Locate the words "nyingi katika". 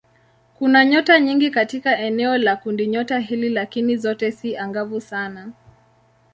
1.19-1.97